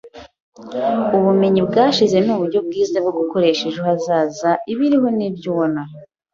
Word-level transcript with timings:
Ubumenyi 1.17 1.61
bwashize 1.69 2.17
nuburyo 2.25 2.59
bwiza 2.67 2.97
bwo 3.03 3.13
gukoresha 3.19 3.63
ejo 3.69 3.81
hazaza. 3.89 4.49
Ibiriho 4.71 5.07
nibyo 5.17 5.45
ubona 5.53 5.81